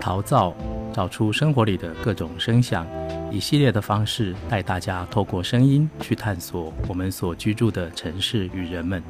[0.00, 0.54] 陶造，
[0.94, 2.86] 找出生活里的各种声响，
[3.30, 9.02] 一系列的方式带大家透过声音去探索我们所居住的城市与人们。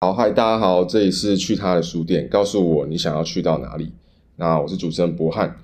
[0.00, 3.92] 好，嗨，大家好，这里是去他的书店，告诉我你想要去到哪里。
[4.34, 5.56] 那我是主持人博翰，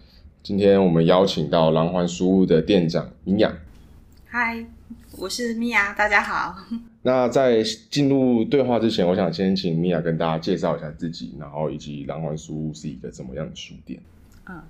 [0.44, 3.52] 今天我们邀请到狼环书屋的店长米娅。
[4.28, 4.64] 嗨，
[5.18, 6.54] 我是米娅，大家好。
[7.08, 13.98] 那在进入对话之前，我想先请米娅跟大家介绍一下自己，然后以及瑯环书屋是一个怎么样的书店。
[14.46, 14.62] 嗯，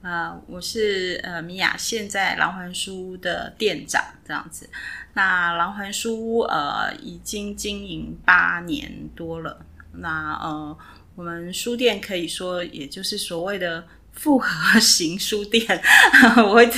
[0.00, 4.70] 呃，我是呃米娅，现在瑯环书屋的店长这样子。
[5.12, 9.60] 那瑯环书屋呃已经经营八年多了。
[9.92, 10.78] 那呃，
[11.14, 13.84] 我们书店可以说也就是所谓的。
[14.12, 15.66] 复合型书店，
[16.46, 16.70] 我会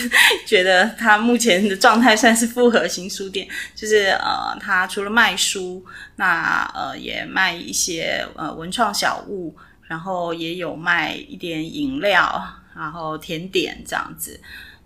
[0.47, 5.85] 觉得它目前的状态算是复合型书店，就是呃，它除了卖书，
[6.17, 12.43] 那呃也卖一些呃文创小物，然后也有卖一点饮料，
[12.75, 14.41] 然后甜点这样子。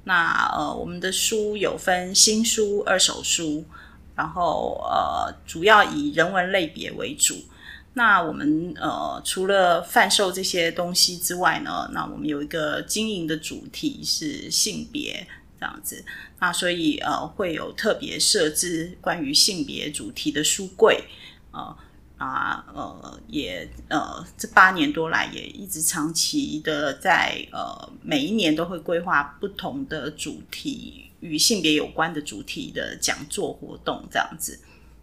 [0.04, 3.64] 那呃，我们的书有分新书、二手书，
[4.16, 7.34] 然后呃，主要以人文类别为主。
[7.98, 15.26] 那我们呃，除了贩售这些东西之外呢，那我们有一个经营的主题是性别
[15.58, 16.04] 这样子。
[16.38, 21.02] 那所以呃，会有特别设置关于性别主题的书柜，
[21.50, 21.76] 啊
[22.18, 34.60] 啊呃，也呃，这八年多来也一直长期的在呃，每一年都会规划不同的主题与性别有关的主题的讲座活动这样子。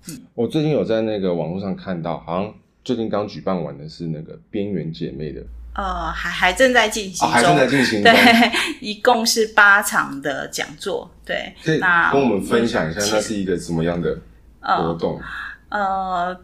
[0.07, 2.55] 嗯，我最近有在那个网络上看到，好像。
[2.85, 5.41] 最近刚举办完的是那个边缘姐妹的，
[5.73, 14.15] 呃，还还正在进行中，哦，还正在进行中， 对，一共是八场的讲座，对，可以那跟我们分享一下，那是一个什么样的
[14.61, 15.19] 活动？
[15.69, 16.39] 呃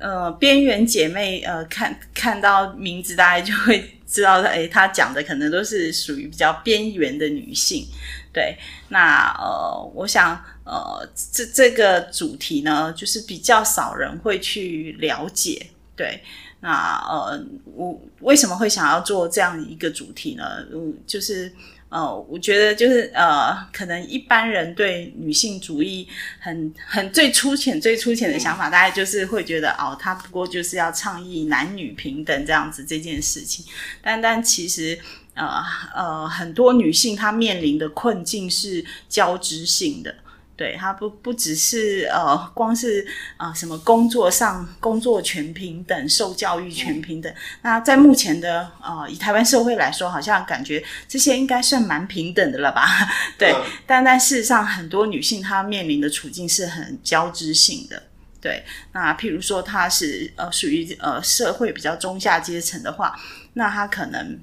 [0.00, 7.86] 呃，边缘姐妹，呃，看看到名字，大家就会知道，哎，她讲的可能都是属于比较边缘的女性，
[8.32, 10.44] 对，那呃，我想。
[10.68, 15.66] 呃，这这个主题呢，就是比较少人会去了解。
[15.96, 16.22] 对，
[16.60, 20.44] 那呃，我为什么会想要做这样一个主题呢？
[20.70, 21.50] 嗯，就是
[21.88, 26.06] 呃，我觉得就是呃，可能一般人对女性主义
[26.38, 33.64] 很很最粗浅、最粗浅的想法，大概就是会觉得哦，他不过就是要倡议男女平等这样子这件事情。
[34.02, 34.98] 但但其实
[35.32, 35.62] 呃
[35.96, 40.14] 呃，很多女性她面临的困境是交织性的。
[40.58, 47.32] 对，他不不只是呃，光是啊、呃、什么工作上工作全平等，受教育全平等。
[47.62, 52.84] 那在目前的呃，以台湾社会来说，好像感觉这些应该算蛮平等的了吧？
[53.38, 58.02] 对，嗯、但但事实上，很多女性她面临的处境是很交织性的。
[58.40, 63.16] 对，那譬如说她是呃属于呃社会比较中下阶层的话，
[63.52, 64.36] 那她可能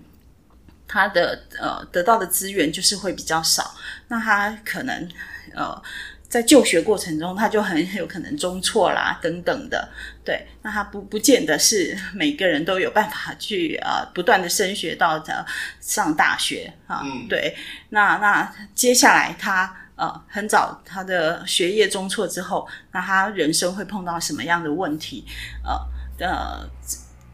[0.88, 3.76] 她的呃得到的资源就是会比较少，
[4.08, 5.10] 那她可能。
[5.54, 5.82] 呃，
[6.28, 9.88] 在就学过程中，他就很有可能中错啦，等等的。
[10.24, 15.46] 对，那他不不见得是 每个人都有办法去呃不断的升学到的
[15.80, 17.02] 上大学啊。
[17.04, 17.56] 嗯、对，
[17.90, 25.24] 那那接下来他呃很早他的学业中错之后，那他人生会碰到什么样的问题？
[25.64, 25.80] 呃
[26.26, 26.70] 呃，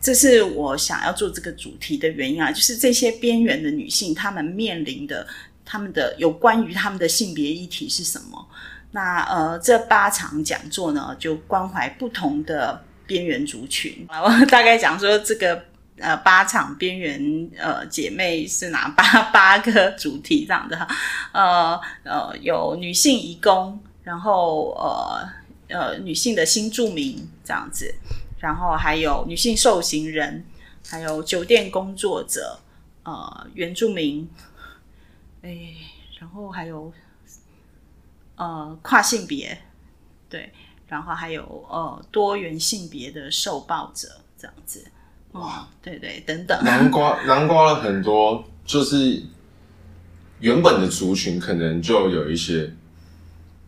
[0.01, 5.25] 这是我想要做这个主题的原因啊，就是这些边缘的女性，她们面临的。
[5.66, 8.47] 他们的有关于他们的性别议题是什么？
[8.94, 14.05] 那呃，这八场讲座呢，就关怀不同的边缘族群。
[14.09, 15.63] 我大概讲说这个
[15.97, 20.85] 呃八场边缘呃姐妹是哪八八个主题这样的哈？
[21.31, 25.29] 呃呃，有女性移工，然后呃
[25.69, 27.95] 呃女性的新住民这样子，
[28.39, 30.44] 然后还有女性受刑人，
[30.89, 32.59] 还有酒店工作者，
[33.03, 34.29] 呃原住民。
[35.41, 35.74] 哎，
[36.19, 36.94] 然后还有
[38.35, 39.57] 呃跨性别，
[40.29, 40.52] 对，
[40.88, 44.07] 然后还有呃多元性别的受暴者
[44.38, 44.85] 这样子，
[45.31, 49.24] 哇，对对，等等，南瓜南瓜了很多，就是
[50.39, 52.71] 原本的族群可能就有一些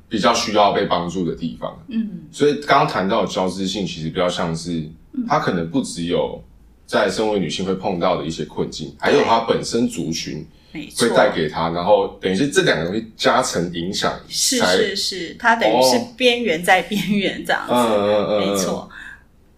[0.07, 4.87] 比较需要被帮助的地方，嗯，所以刚刚谈到的交织性，其实比较像是
[5.27, 6.43] 它可能不只有
[6.85, 10.47] 在身为女性会碰到的一些困境，还有它本身族群。
[10.73, 18.89] 会带给他，然后等于是这两个东西加成影响，是是是，它等于是边缘在边缘这样子，嗯嗯嗯，没错，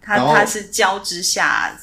[0.02, 1.74] 它它是交织下，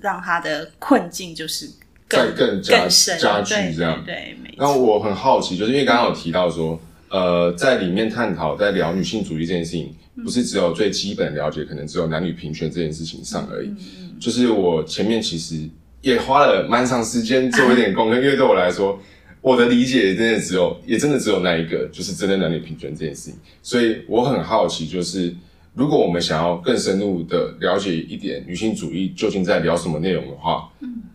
[0.00, 1.68] 让他的困境就是
[2.08, 4.56] 更更加更深加剧这样，对，没错。
[4.58, 13.74] 那我很好奇，就是因为刚刚有提到说，呃，在里面探讨在聊女性主义这件事情，不是只有最基本了解，可能只有男女平权这件事情上而已。
[14.20, 15.68] 就是我前面其实
[16.02, 18.98] 也花了蛮长时间做一点功课，因为对我来说，
[19.40, 23.38] 我的理解真的只有，也真的只有那一个，就是真的男女平权这件事情。
[23.62, 25.34] 所以我很好奇，就是
[25.74, 30.70] 如果我们想要更深入的了解一点女性主义究竟在聊什么内容的话，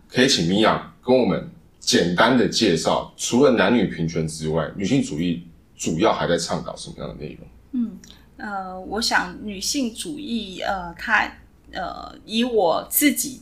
[0.07, 1.49] 可以请 Mia 跟我们
[1.79, 5.43] 简单的介绍，除了男女平权之外，女性主义
[5.75, 7.47] 主要还在倡导什么样的内容？
[7.73, 7.97] 嗯，
[8.37, 11.31] 呃，我想女性主义，呃，它，
[11.71, 13.41] 呃，以我自己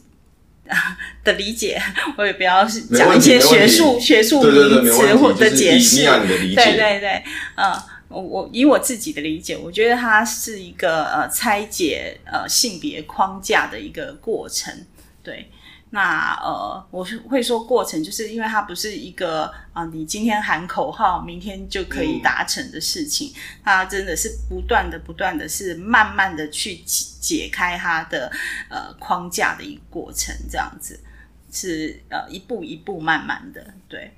[1.24, 1.82] 的理解，
[2.18, 6.06] 我也不要讲一些学术学术名词或者解释。
[6.06, 7.24] 对对对，
[7.56, 7.74] 呃，
[8.10, 14.74] 我我以我自己的理解，我觉得它是一个呃拆解呃性别框架的一个过程，
[15.24, 15.50] 对。
[15.94, 19.44] 那呃，我会说过程，就是因为它不是一个
[19.74, 23.30] 啊、呃，你今天喊口号，明天就可以达成的事情。
[23.30, 28.32] 嗯、它真的是不断的、不断的，是慢慢的去解开它的
[28.70, 31.00] 呃框架的一个过程，这样子
[31.52, 34.12] 是呃一步一步慢慢的对。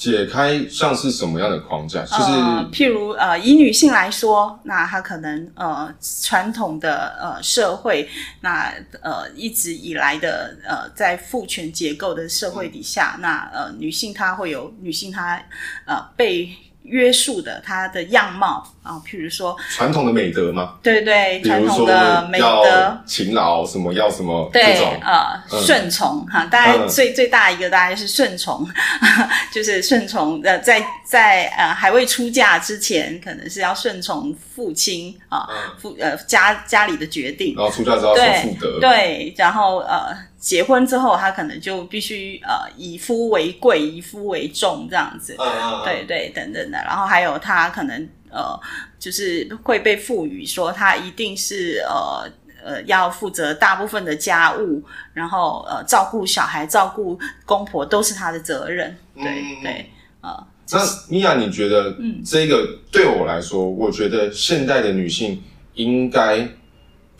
[0.00, 2.00] 解开像是什么样的框架？
[2.06, 8.08] 就是、呃、譬如呃，以女性来说，那她可能呃传统的呃社会，
[8.40, 15.38] 那呃一直以来的呃在父权结构的社会底下，嗯、那呃女性她会有女性她
[15.84, 16.48] 呃被。
[16.82, 20.74] 约束的他的样貌啊，譬如说传统的美德吗？
[20.82, 24.62] 对对，传统的美德，勤劳什么要什么，对
[25.02, 28.66] 呃，顺从哈，大概最最大一个大概是顺从，
[29.52, 35.48] 就是顺从呃，在在呃还未出嫁之前，可能是要顺从父亲啊
[35.78, 40.16] 父呃家家里的决定，然后出嫁之后要负责，对，然后呃。
[40.40, 46.78] 结婚之后，他可能就必须呃以夫为贵，以夫为重这样子，嗯、对对等等的。
[46.78, 48.58] 然后还有他可能呃
[48.98, 52.26] 就是会被赋予说他一定是呃
[52.64, 54.82] 呃要负责大部分的家务，
[55.12, 58.96] 然后呃照顾小孩、照顾公婆都是他的责任。
[59.14, 59.90] 对、嗯、对，
[60.22, 60.46] 呃。
[60.72, 60.78] 那
[61.10, 61.94] Mia，你觉得
[62.24, 65.42] 这个对我来说，嗯、我觉得现代的女性
[65.74, 66.48] 应该。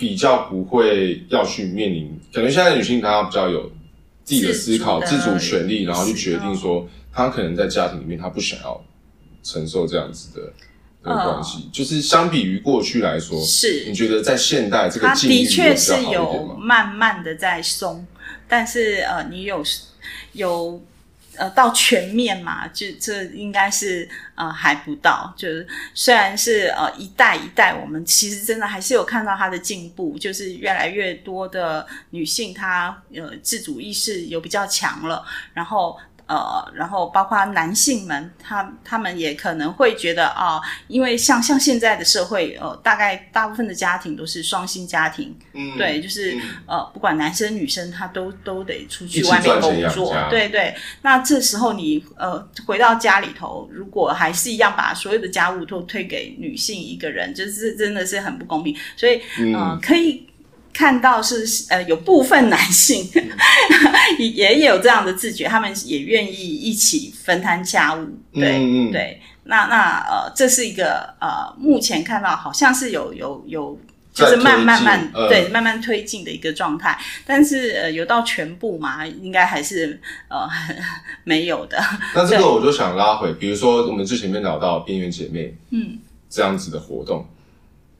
[0.00, 3.70] 比较不会要去面临，可能现在女性她比较有
[4.24, 8.82] 自己的思考、自主权利，然后去决定说，她可能在家庭里面她不想要
[9.42, 10.40] 承受这样子的
[11.02, 11.58] 的关系。
[11.58, 18.06] Uh, 就是相比于过去来说，是你觉得在现代这个境遇的确是有慢慢的在松，
[18.48, 19.62] 但是呃，你有
[20.32, 20.82] 有。
[21.36, 25.32] 呃，到全面嘛，就这应该是呃还不到。
[25.36, 35.24] 就是虽然是呃一代一代，我们其实真的还是有看到它的进步，就是越来越多的女性她呃自主意识有比较强了，
[35.54, 35.98] 然后。
[36.30, 50.72] 呃，然后包括男性们，他他们也可能会觉得啊、呃，因为像像现在的社会，呃，大概大部分的家庭都是双薪家庭，嗯，对，就是、嗯、呃，不管男生女生，他都都得出去外面工作，对对。
[51.02, 58.76] 那这时候你呃回到家里头，如果还是一样把所有的家务都推给女性一个人，就是真的是很不公平。
[58.96, 59.20] 所以
[59.52, 60.26] 呃，可以。
[60.72, 63.08] 看到是呃有部分男性
[64.18, 69.20] 也 也有这样的自觉，他们也愿意一起分摊家务，对、嗯、对。
[69.44, 73.78] 那那呃这是一个呃目前看到好像是有有有
[74.12, 76.96] 就是慢慢慢、呃、对慢慢推进的一个状态，
[77.26, 80.48] 但是呃有到全部嘛，应该还是呃
[81.24, 81.82] 没有的。
[82.14, 87.26] 那这个我就想拉回，比如说我们之前面聊到边缘姐妹，嗯，这样子的活动。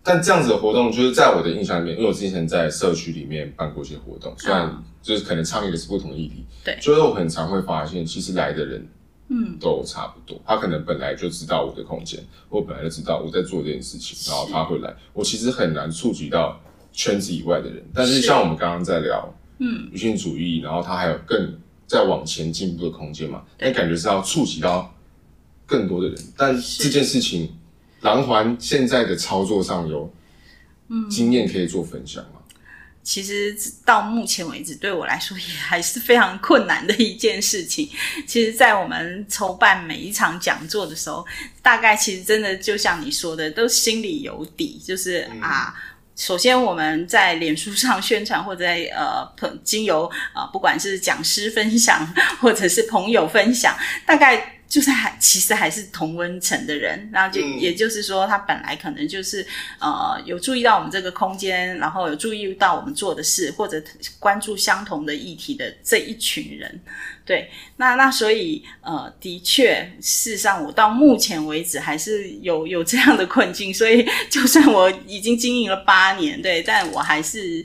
[0.03, 8.89] 但这样子的活动，就是在我的印象里面，因为我之前在社区里面办过一些活动，虽然就是可能倡议的是不同议题，对，所以我很常会发现，其实来的人，
[9.29, 10.41] 嗯，都差不多。
[10.47, 14.91] 他可能本来就知道我的空间，我本来就知道我在做这件事情，然后他会来。
[15.13, 16.59] 我其实很难触及到
[16.93, 21.55] 圈子以外的人，但是像我们刚刚在聊，嗯，女性主义，然后他还有更
[21.87, 23.43] 再往前进步的空间嘛？
[23.59, 24.95] 那感觉是要触及到
[25.67, 27.53] 更多的人，但这件事情。
[28.03, 30.13] 瑯环现在的操作上有
[31.11, 32.41] 经验可以做分享吗？
[32.49, 32.57] 嗯，
[33.03, 37.89] 其实到目前为止，对我来说也还是非常困难的一件事情。
[38.27, 41.27] 其实，在我们筹办每一场讲座的时候，
[41.63, 45.75] 大概其实真的就像你说的，都心里有底，就是啊。
[45.77, 49.27] 嗯首先，我们在脸书上宣传，或者在呃，
[49.65, 50.05] 经由
[50.35, 52.07] 啊、呃，不管是讲师分享，
[52.43, 59.45] 或者是朋友分享，大概就是还其实还是同温层的人，然后就、嗯、也就是说，他本来可能就是
[59.81, 63.83] 呃有注意到我们这个空间，然后有注意到我们做的事，或者
[64.21, 66.81] 关注相同的议题的这一群人。
[67.27, 77.65] 对，那那所以呃，的确，事实上我到目前为止还是有 有这样的困境，所以就算我已经经营了八年，对，但我还是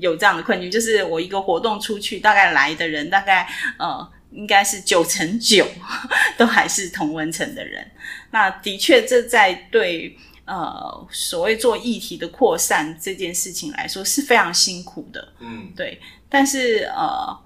[0.00, 5.66] 有这样的困境，就是我一个活动出去，大概来的人大概呃，应该是九成九
[6.36, 7.90] 都还是同温层的人。
[8.30, 17.38] 那的确，这在对呃所谓做议题的扩散这件事情来说是非常辛苦的，嗯，对，但是呃。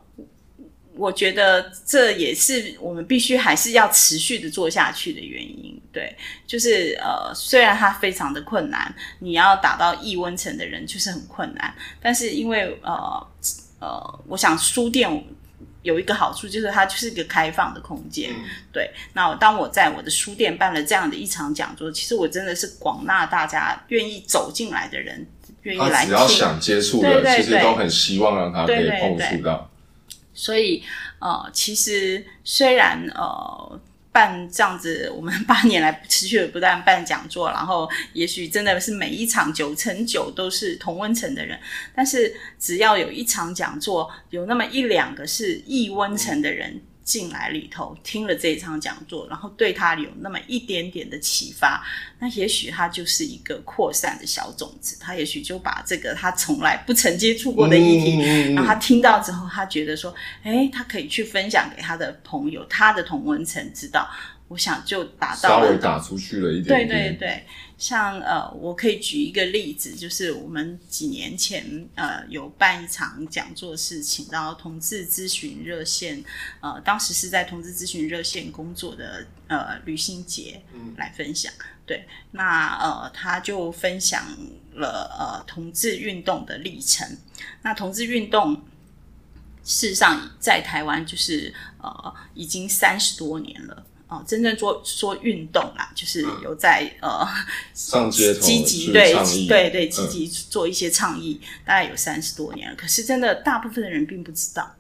[0.97, 13.27] 我觉得这也是我们必须还是要持续的做下去的原因，对，就是呃，虽然它非常的困难，你要打到异温层的人就是很困难，但是因为呃
[13.81, 15.11] 呃，我想书店
[15.85, 18.91] 有一个好处，就是它就是一个开放的空间，嗯、对。
[19.13, 25.25] 那当我在我的书店办了这样的一场讲座，其实我真的是广纳大家愿意走进来的人，
[25.63, 29.71] 愿意来听，只要想接触的，对对对，其实都很希望让他可以碰触到。
[30.33, 30.83] 所以，
[31.21, 33.81] 呃，其实虽然呃
[34.15, 41.59] 办这样子，我们八年来持续的不断办讲座，然后也许真的是每一场九成九都是同温层的人，
[41.97, 46.81] 但是只要有一场讲座，有那么一两个是异温层的人。
[47.05, 51.85] 进来里头听了这一场讲座，然后对他有那么一点点的启发，
[52.19, 64.09] 那也许他就是一个扩散的小种子，他也许就把这个他从来不曾接触过的议题，嗯、然后他听到之后，他觉得说，哎，他可以去分享给他的朋友，他的同文层知道。
[64.47, 66.89] 我想就达到了，稍微打出去了一点点。
[66.89, 67.47] 对对对，
[67.85, 76.25] 像呃，我可以举一个例子，就是我们几年前呃有办一场讲座，是请到同志咨询热线，
[76.61, 80.63] 呃，当时是在同志咨询热线工作的呃吕新杰
[80.97, 81.53] 来分享。
[81.59, 84.35] 嗯、对，那呃他就分享
[84.73, 87.07] 了呃同志运动的历程。
[87.61, 88.55] 那同志运动
[89.63, 93.85] 事实上在台湾就是呃已经三十多年了。
[94.15, 97.29] 哦，真正做说运动啦，就是有在、嗯、呃
[97.75, 99.13] 上街积极对
[99.49, 102.77] 对对积极做一些倡议，嗯、大概有三十多年了。
[102.77, 104.75] 可是真的大部分的人并不知道，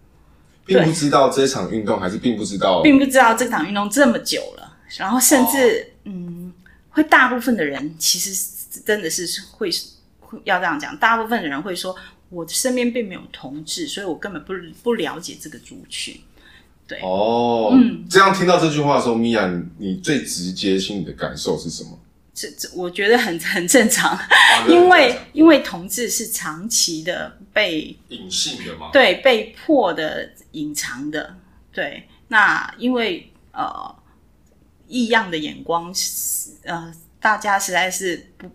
[0.64, 4.76] 并不知道这场运动，还是并不知道，并不知道这场运动这么久了。
[4.96, 6.52] 然后甚至、哦、嗯，
[6.90, 8.32] 会大部分的人其实
[8.84, 9.68] 真的是会
[10.20, 11.96] 会要这样讲，大部分的人会说，
[12.28, 16.20] 我身边并没有同志，所以我根本不不了解这个族群。
[16.86, 17.00] 对。
[17.02, 19.48] 哦，嗯，这样听到这句话的时候，米娅，
[19.78, 21.98] 你最直接性的感受是什么？
[22.34, 31.36] 这这，我觉得很 很正常，啊、因为因为同志是长期的被隐性的嘛，对，被迫的隐藏的，
[31.72, 32.08] 对。
[32.28, 33.94] 那因为呃
[34.88, 35.94] 异样的眼光，
[36.64, 38.50] 呃，大家实在是不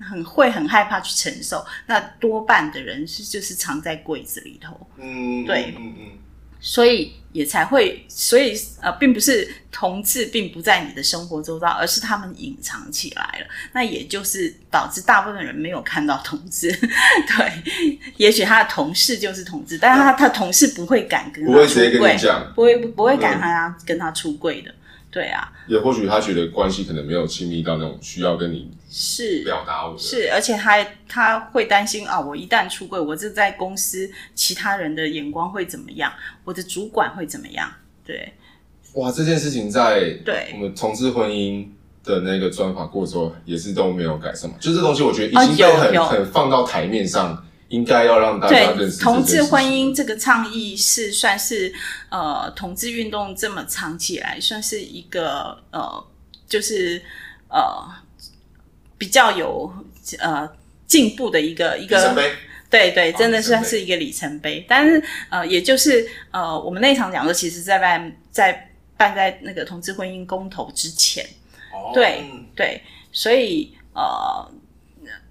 [0.00, 6.06] 很会很害怕去承受，那多半的人是就是藏在柜子里头，嗯，对，嗯嗯。
[6.64, 13.46] 所以也才会，所以呃，并不是同志并不在你的生活周遭，而是他们隐藏起来了。
[13.72, 16.70] 那也就是导致大部分人没有看到同志。
[17.36, 17.52] 对，
[18.16, 24.72] 也许他的同事就是同志，但是他他同事不会敢跟他出柜，不会直接跟你讲，不会不会敢他跟他出柜的。
[25.12, 36.10] 对啊，也或许他觉得关系可能没有亲密到那种需要跟你是表达我的是，是，而且他他会担心啊，我一旦出柜，我这在公司其他人的眼光会怎么样？
[36.44, 37.70] 我的主管会怎么样？
[38.06, 38.32] 对，
[38.94, 41.68] 哇，这件事情在对我们同志婚姻
[42.02, 44.56] 的那个专访过之后，也是都没有改善嘛？
[44.58, 47.46] 就这东西，我觉得已经被很、哦、很放到台面上。
[47.72, 51.72] 应该要让大家认识同志婚姻这个倡议是算是
[52.10, 56.06] 呃同志运动这么长期以来算是一个呃
[56.46, 57.02] 就是
[57.48, 57.64] 呃
[58.98, 59.72] 比较有
[60.18, 60.46] 呃
[60.86, 62.32] 进步的一个一个里程碑，
[62.68, 64.62] 对对，真的算是一个里程碑。
[64.68, 71.24] 但是呃也就是呃我们那场讲座其实在办在办在那个同志婚姻公投之前，
[71.72, 72.22] 哦、对
[72.54, 74.46] 对，所以呃。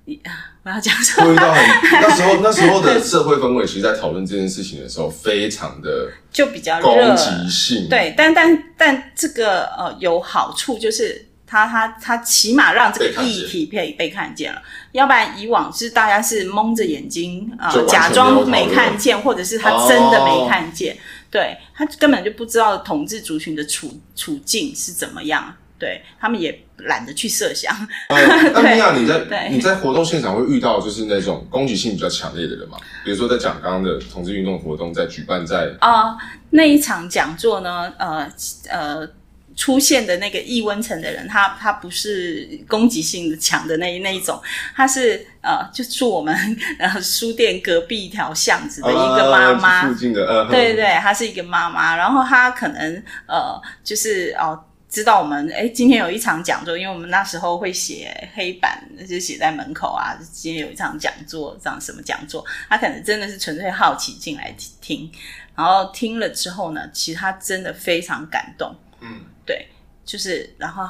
[0.64, 1.34] 我要讲什么？
[1.34, 7.88] 那时候，那时候的社会氛围，其实，在讨论这件事情的时候，非常的就比较攻击性。
[7.90, 14.62] 对，但但但这个呃有好处，就是他他他起码让这个议题被被看见了。
[14.92, 20.98] 要不然以往是大家是蒙着眼睛啊，呃、假装没看见，或者是他真的没看见，哦、
[21.32, 25.56] 对他根本就不知道统治族群的处处境是怎么样。
[25.82, 27.76] 对，他们也懒得去设想。
[28.10, 28.18] 嗯、
[28.54, 32.78] 那米娅，你在你在活动现场会遇到就是那种攻击性比较强烈的人吗？
[33.04, 36.18] 比如说在讲刚刚的同志运动活动在举办在啊、呃、
[36.52, 38.32] 那一场讲座呢，呃
[38.70, 39.10] 呃，
[39.56, 44.40] 出现的那个易温层的人，他他不是攻击性的强的那那一种，
[44.76, 46.36] 他是呃，就住我们
[46.80, 65.12] 呃书店隔壁一条巷子的一个妈妈，啊、附近的，呃，对对对，她是一个妈妈，然后她可能呃，就是哦、呃，知道我们哎，今天有一场讲座，因为我们那时候会写黑板，就写在门口啊，今天有一场讲座，这样什么讲座，他可能真的是纯粹好奇进来听，
[65.56, 69.22] 然后听了之后呢，其实他真的非常感动，嗯。
[69.44, 69.68] 对，
[70.06, 70.88] 就是，然后，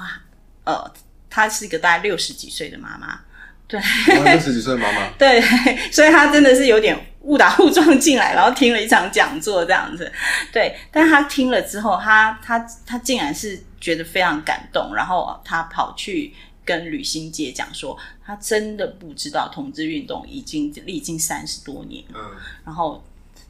[0.66, 0.94] 呃，
[1.30, 3.20] 她是一个大概六十几岁的妈妈，
[3.66, 5.42] 对，六十几岁的妈妈， 对，
[5.90, 10.12] 所以她真的是有点误打误撞进来，然后听了一场讲座这样子，
[10.52, 16.34] 对，但他听了之后，他他他竟然是觉得非常感动，然后他跑去
[16.66, 22.20] 跟吕欣洁讲说，他真的不知道同志运动已经历经三十多年，嗯，
[22.66, 23.04] 然后。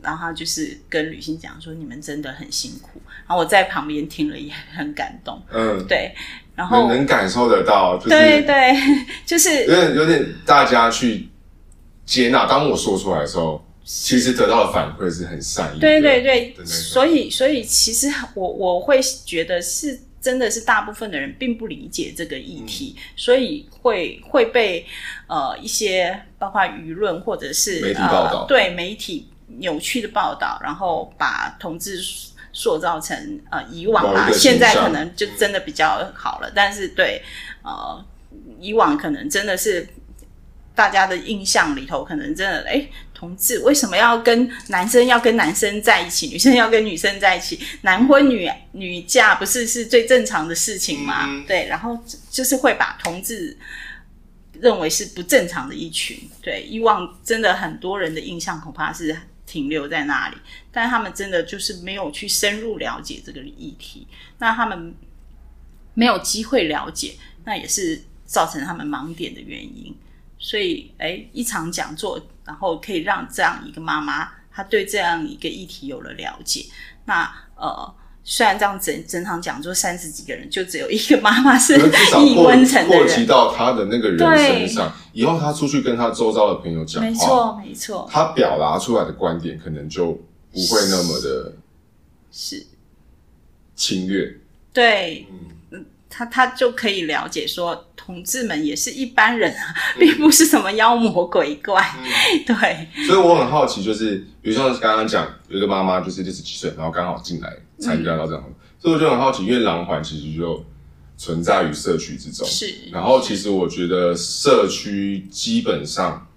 [0.04, 5.40] 然后他就是跟吕欣讲说：“你们真的很辛苦。”然后我在旁边听了也很感动。
[5.52, 6.12] 嗯，对。
[6.56, 8.76] 然后能感受得到，就是、对对，
[9.28, 11.30] 就是有点有点大家去
[12.06, 12.46] 接纳。
[12.46, 15.80] 当我说出来的时候，其实得到的反馈是很善意。
[15.80, 24.86] 对对对，所以所以其实我我会觉得是真的是大部分的人并不理解这个议题，嗯、所以会会被
[25.28, 29.28] 呃一些包括舆论或者是媒体报道、呃、对媒体。
[29.58, 32.02] 扭曲的报道，然后把同志
[32.54, 36.48] 塑造成呃以往啊，现在可能就真的比较好了。
[36.48, 37.22] 嗯、但是对
[37.62, 38.02] 呃
[38.62, 39.86] 以往可能真的是
[40.76, 51.26] 大家的印象里头，可能真的哎，同志为什么要跟男生要跟男生在一起，女生要跟女生在一起，男婚女女嫁不是是最正常的事情吗？
[51.28, 51.98] 嗯、对，然后
[52.30, 53.58] 就是会把同志
[54.60, 56.18] 认为是不正常的一群。
[56.42, 59.18] 对，以往真的很多人的印象恐怕是。
[59.44, 60.38] 停留在那里，
[60.72, 64.96] 但他们真的就是没有去深入了解这个议题，那他们
[65.94, 69.94] 没有机会了解，那也是造成他们盲点的原因。
[70.42, 76.66] 所以，哎，一场讲座，然后可以让这样一个妈妈，她对这样一个议题有了了解。
[77.06, 77.94] 那呃。
[78.24, 81.74] 虽然这样整整场讲座三十几个人，就只有一个妈妈是
[82.24, 90.12] 异温 层的人，扩及到她的那个人身上，以后她出去跟她周遭的朋友讲话，没错没错，她表达出来的观点可能就
[90.52, 91.54] 不会那么的，
[92.32, 92.68] 是。
[93.76, 94.32] 侵略，
[94.72, 95.40] 对，嗯，
[96.12, 97.88] 他他就可以了解说。
[98.04, 101.80] 同志们也是一般人啊，并不是什么妖魔鬼怪。
[102.00, 102.04] 嗯、
[102.44, 110.66] 对，所以我很好奇，就是比如像刚刚讲，有一个妈妈就是六十几岁，然后刚好进来参加到这样，嗯、所以我就很好奇，因为狼环其实就
[111.16, 112.46] 存在于社区之中。
[112.48, 116.28] 是，然后其实我觉得社区基本上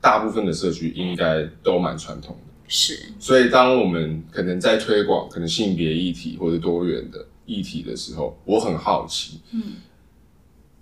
[0.00, 2.52] 大部分的社区应该都蛮传统的。
[2.66, 9.74] 是，所以当我们可能在推广可能性别议题或者多元的议题的时候，我很好奇，嗯。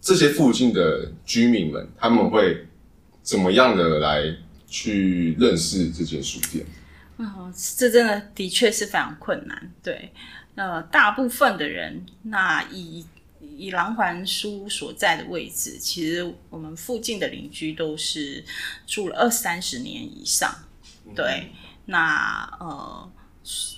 [0.00, 2.66] 这些附近的居民们，他们会
[3.22, 6.66] 怎么样的来去认识这间书店？
[7.18, 9.72] 嗯，这真的的确是非常困难。
[9.80, 10.12] 对，
[10.56, 13.06] 呃，大部分的人，那以
[13.40, 18.44] 以狼环书所在的位置，其实我们附近的邻居都是
[18.84, 20.52] 住了二三十年以上。
[21.14, 23.12] 对，嗯、那呃。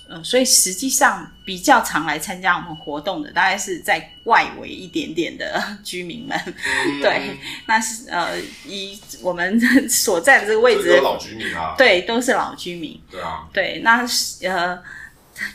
[0.07, 6.39] 呃，所以实际上比较常来参加我们活动的，大概是在外围一点点的 居民们。
[6.45, 11.73] 嗯、 对，那是呃，以我们 所在的这个位置，都是老居民啊。
[11.77, 13.01] 对，都是老居民。
[13.09, 13.47] 对啊。
[13.51, 14.05] 对，那
[14.43, 14.79] 呃，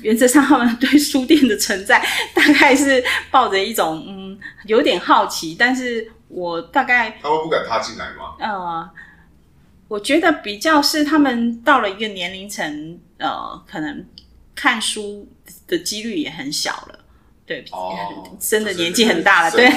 [0.00, 8.34] 原则上他们对书店的存在，大概是抱着一种嗯，有点好奇，但是我大概他们不敢踏进来吗？
[8.40, 8.90] 呃。
[9.86, 14.04] 我觉得比较是他们到了一个年龄层，呃，可能
[14.54, 15.28] 看书
[15.68, 16.98] 的几率也很小了，
[17.46, 19.68] 对，哦、真的年纪很大了，对，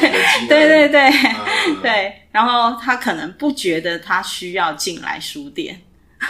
[0.47, 5.81] 对对对、嗯、 对，然后他可能不觉得他需要进来书店，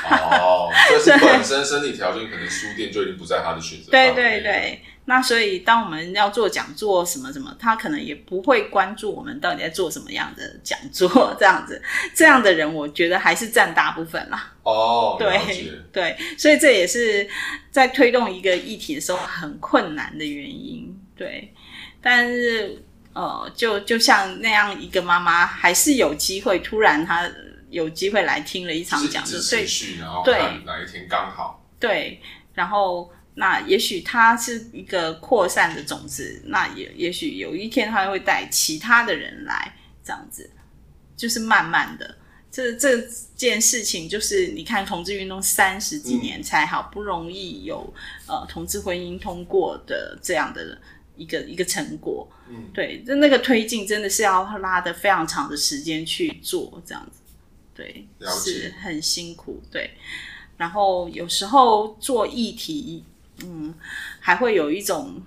[0.09, 4.81] 哦，但是 本身身体条件可能书店就已经不在他的选择，对对对。
[5.05, 11.81] 那所以，当我们要做讲座什么什么，他可能也不会关注我们到底在做什么样的讲座，这样子，
[12.15, 14.53] 这样的人，我觉得还是占大部分啦。
[14.63, 15.37] 哦，对
[15.91, 17.27] 对，所以这也是
[17.69, 20.97] 在推动一个议题的时候很困难的原因。
[21.17, 21.53] 对，
[22.01, 27.29] 但是呃，就就像那样一个妈妈，还是有机会，突然她
[27.69, 29.65] 有机会来听了一场讲座，所以
[29.99, 32.21] 然后看哪一天刚好，对，
[32.53, 33.11] 然后。
[33.35, 40.49] 那也许它是一个扩散的种子，那也也许有一天它会带其他的人来，这样子，
[41.17, 42.15] 就是慢慢的，
[42.51, 43.01] 这这
[43.35, 47.91] 件事情就是你看，同志运动三十几年才好不容易有
[48.27, 50.79] 呃同志婚姻通过的这样的
[51.15, 52.27] 一个一个成果。
[52.49, 57.21] 嗯，对，就那个推进真的是要拉的非常长的时间去做，这样子，
[57.73, 59.59] 对，是很辛苦。
[59.71, 59.91] 对，
[60.57, 63.03] 然后有时候做议题，
[63.43, 63.73] 嗯，
[64.19, 65.21] 还会有一种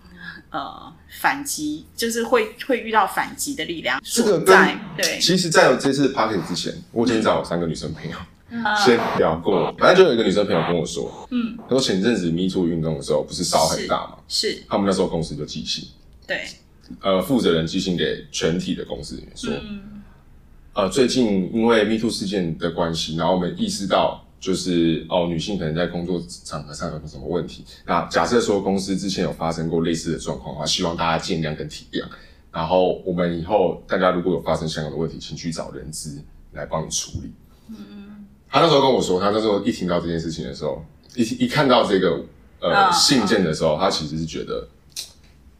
[0.50, 4.00] 呃反击，就是会会遇到反击的力量。
[4.04, 8.16] 这个在对，其实，在我这次 Podcast 之前，我已经找了三个女生朋友。
[8.84, 15.88] 先聊过，反正就有一个女生朋友跟我说，嗯，她说前阵子 Me Too 运动的时候，不是烧很大嘛，是，他们那时候公司就寄信，
[16.28, 16.46] 对，
[17.00, 20.02] 呃，负责人寄信给全体的公司里面说，嗯、
[20.74, 32.04] 呃，最近因为 Me Too 事件的关系，然后我们意识到，就是哦，女性可能在工作场合上有什么问题，那假设说公司之前有发生过类似的状况的话，希望大家见谅跟体谅，
[32.52, 37.32] 然后我们以后大家如果有发生相关的问题，请去找人资来帮你处理，
[37.70, 38.26] 嗯。
[38.48, 40.80] 他那时候跟我说，他那时候一听到这件事情的时候，
[41.16, 42.24] 一一看到这个
[42.61, 44.68] 呃信件的时候，他其实是觉得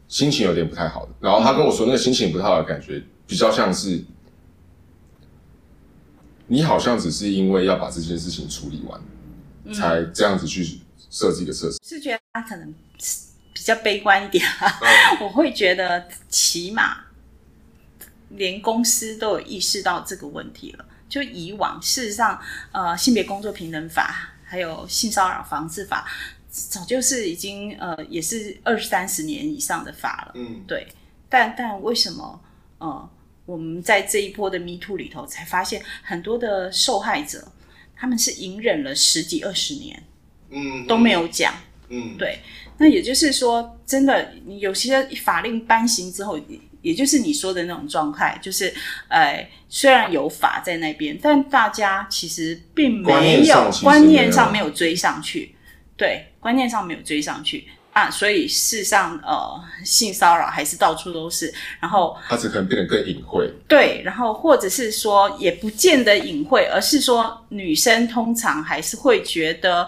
[0.07, 1.11] 心情有点不太好的。
[1.19, 4.01] 然后他跟我说，那个心情不太好的感觉，比较像是
[6.47, 8.99] 你好像只是因为要把这件事情处理完，
[9.73, 10.79] 才这样子去
[11.09, 11.77] 设计一个测试。
[11.83, 12.73] 是觉得他可能
[13.53, 14.79] 比较悲观一点啊。
[15.21, 16.97] 我会觉得，起码
[18.29, 20.85] 连公司都有意识到这个问题了。
[21.09, 22.39] 就以往，事实上，
[22.71, 26.05] 呃，性别工作平等法还有性骚扰防治法，
[26.49, 30.31] 早就是已经呃，也是二三十年以上的法了。
[30.35, 30.87] 嗯，对。
[31.29, 32.39] 但但为什么
[32.77, 33.09] 呃，
[33.47, 37.51] 我们在这一波的 Me Too 里头，才发现很多的受害者，
[37.95, 40.03] 他们是隐忍了十几二十年，
[40.51, 41.55] 嗯，都没有讲。
[41.89, 42.37] 嗯，对。
[42.77, 46.39] 那也就是说，真的，你有些法令颁行之后。
[46.83, 48.73] 也就是你说的那种状态，就是，
[49.09, 55.53] 呃，虽然有法在那边，但大家其实并没有观念上，观念上没有追上去，
[55.97, 69.83] 对，观念上没有追上去啊，所以事实上，呃，性骚扰还是到处都是，然后它只可能变得更隐晦，对，然后或者是说也不见得隐晦，而是说女生通常还是会觉得，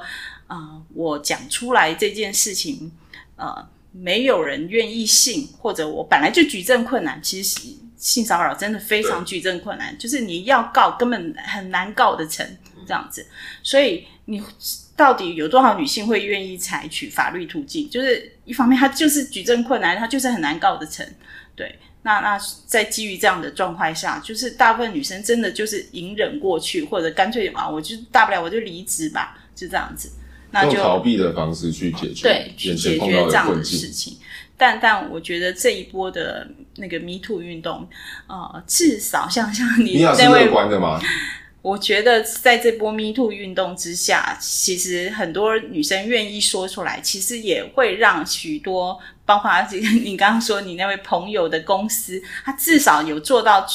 [0.48, 2.92] 啊、呃，我讲出来这件事情，
[3.36, 3.68] 呃。
[3.92, 7.20] 没有人愿意信，或者我本来就举证困难。
[7.24, 7.60] 其实
[7.98, 12.46] 性骚扰真的非常举证困难，就是你要告根本很难告得成
[12.86, 13.26] 这样子。
[13.64, 14.42] 所以你
[15.00, 17.90] 到底有多少女性会愿意采取法律途径？
[17.90, 21.08] 就是一方面，她就是举证困难，她就是很难告得成。
[21.56, 30.12] 对，那那在基于这样的状态下，就是大部分女生真的就是隐忍过去，或者干脆啊，我就大不了我就离职吧，就这样子。
[30.52, 34.18] 那就逃避的方式去解决，对，去解决这样的事情。
[34.58, 37.88] 但但我觉得这一波的那个 Me Too 运动，
[38.28, 41.00] 呃，至少像像你，那位乐观的吗？
[41.70, 49.52] 我觉得在这波 Me Too 运动之下，其实很多女生愿意说出来，其实也会让许多，包括
[50.04, 53.66] 你刚刚说你那位朋友的公司，他至少有做到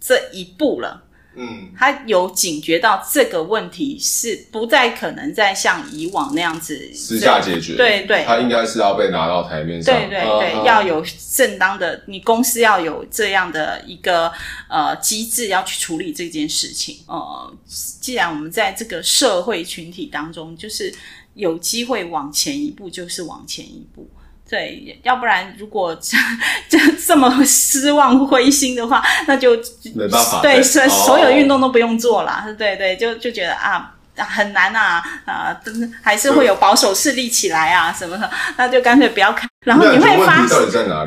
[0.00, 1.00] 这一步了。
[1.36, 14.32] 嗯，他有警觉到这个问题是不再可能再像以往那样子私下解决，对对，他应该是要被拿到台面上，对对对，啊、要有正当的，你公司要有这样的一个
[14.68, 16.98] 呃机制要去处理这件事情。
[17.06, 17.56] 呃，
[18.00, 20.94] 既然我们在这个社会群体当中，就是
[21.34, 24.08] 有机会往前一步，就是往前一步。
[24.48, 26.16] 对，要不然如果这
[26.68, 29.56] 这这么失望灰心的话，那就
[29.94, 30.42] 没办法。
[30.42, 32.44] 对，所所有运动都不用做了。
[32.46, 35.60] 哦、对对，就就觉得啊很难啊啊，
[36.02, 39.48] 还是会有保守势力起来啊什么的，那就干脆不要看。
[39.64, 40.58] 然后你会发现，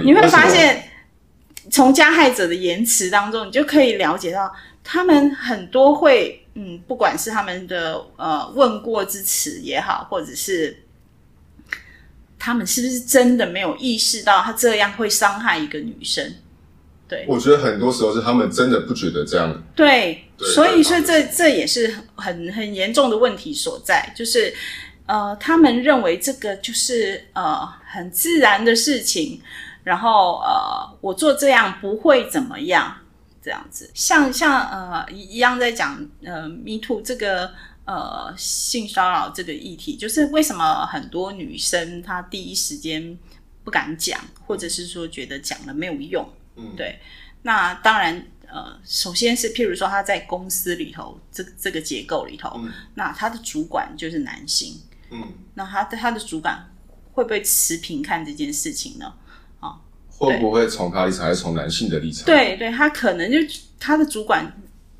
[0.04, 0.89] 你会发现，
[1.71, 4.52] 从加害者的言辞当中，你就可以了解到，
[4.84, 10.84] 他们很多会嗯，不管是他们的呃问过之词也好，或者是。
[12.39, 16.34] 他们是不是真的没有意识到他这样会伤害一个女生？
[17.08, 19.63] 对，我觉得很多时候是他们真的不觉得这样。
[19.76, 24.54] 对，对所以说这这也是很很严重的问题所在，就是
[25.06, 29.41] 呃，他们认为这个就是呃很自然的事情，
[29.84, 32.97] 然后呃，我做这样不会怎么样，
[33.41, 37.52] 这样子，像像呃一样在讲呃 Me Too 这个。
[37.88, 43.17] 呃，性骚扰这个议题，就是为什么很多女生她第一时间
[43.63, 46.30] 不敢讲，或者是说觉得讲了没有用。
[46.58, 47.00] 嗯，对。
[47.43, 54.82] 那当然，呃，首先是譬如说她在公司里头，这这个结构里头，嗯，那她的主管就是男性。
[55.10, 55.23] 嗯，
[55.54, 56.69] 那她的她的主管
[57.13, 59.13] 会不会持平看这件事情呢？
[60.10, 62.26] 会不会从他立场还是从男性的立场？
[62.26, 63.38] 对对，他可能就
[63.80, 64.52] 他的主管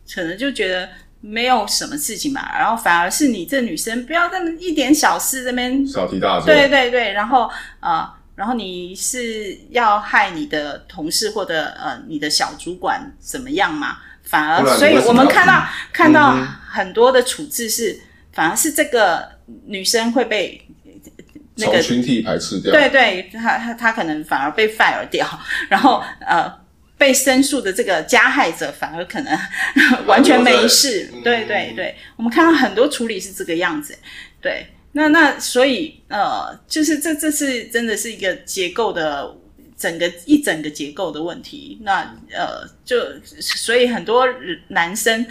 [0.10, 0.90] 可能就觉得。
[1.20, 7.50] 没有什么事情嘛，然后反而是你这女生不要这么一点小事这边小题大做，对对对，然后
[7.80, 13.98] 呃然后你是要害你的同事或者呃你的小主管怎么样嘛？
[14.24, 16.36] 反而，所以我们看到看到
[16.70, 18.00] 很多的处置是，
[18.32, 19.28] 反而是这个
[19.66, 20.62] 女生会被
[21.56, 22.72] 那个群体排斥掉。
[22.72, 25.28] 对对，她她她可能反而被 fire 掉，
[25.70, 26.67] 然后呃。
[26.98, 29.40] 被申诉的这个加害者反而可能
[30.08, 33.96] 完全没事，对对对，我们看到很多处理是这个样子，
[34.42, 39.32] 对，那那所以呃，就是这这是真的是一个结构的
[39.78, 42.98] 整个一整个结构的问题，那呃就
[43.40, 44.26] 所以很多
[44.70, 45.24] 男生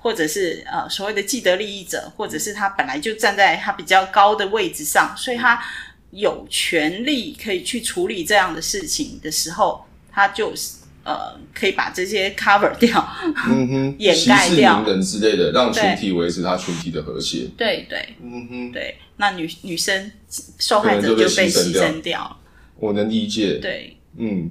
[0.00, 5.62] 或者是呃所谓的既得利益者，或者是他本来就站在他比较高的位置上，所以他
[6.10, 10.81] 有权利可以去处理这样的事情的时候，他就是。
[11.04, 13.04] 呃，可以把这些 cover 掉，
[13.48, 17.48] 嗯哼， 掩盖掉息事宁人之类的，让群体维持他群体的和谐。
[17.56, 17.86] 对。
[17.88, 20.10] 对，嗯哼，对，那女女生
[20.58, 22.38] 受害者就被牺牲掉。
[22.78, 23.58] 我能理解。
[23.58, 24.50] 对，嗯，